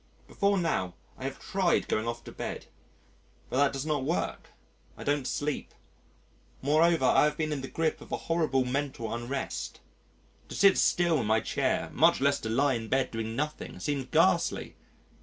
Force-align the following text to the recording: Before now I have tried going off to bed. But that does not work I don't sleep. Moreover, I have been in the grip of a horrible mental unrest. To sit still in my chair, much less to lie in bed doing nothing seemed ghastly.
Before 0.27 0.57
now 0.57 0.95
I 1.15 1.25
have 1.25 1.37
tried 1.39 1.87
going 1.87 2.07
off 2.07 2.23
to 2.23 2.31
bed. 2.31 2.65
But 3.51 3.57
that 3.57 3.71
does 3.71 3.85
not 3.85 4.03
work 4.03 4.49
I 4.97 5.03
don't 5.03 5.27
sleep. 5.27 5.75
Moreover, 6.63 7.05
I 7.05 7.25
have 7.25 7.37
been 7.37 7.51
in 7.53 7.61
the 7.61 7.67
grip 7.67 8.01
of 8.01 8.11
a 8.11 8.17
horrible 8.17 8.65
mental 8.65 9.13
unrest. 9.13 9.79
To 10.49 10.55
sit 10.55 10.79
still 10.79 11.19
in 11.19 11.27
my 11.27 11.39
chair, 11.39 11.91
much 11.93 12.19
less 12.19 12.39
to 12.39 12.49
lie 12.49 12.73
in 12.73 12.87
bed 12.87 13.11
doing 13.11 13.35
nothing 13.35 13.79
seemed 13.79 14.09
ghastly. 14.09 14.75